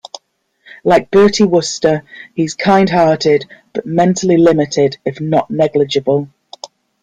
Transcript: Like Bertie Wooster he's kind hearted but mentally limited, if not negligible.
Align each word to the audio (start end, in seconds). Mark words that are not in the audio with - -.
Like 0.83 1.11
Bertie 1.11 1.43
Wooster 1.43 2.03
he's 2.33 2.55
kind 2.55 2.89
hearted 2.89 3.45
but 3.71 3.85
mentally 3.85 4.35
limited, 4.37 4.97
if 5.05 5.21
not 5.21 5.51
negligible. 5.51 6.27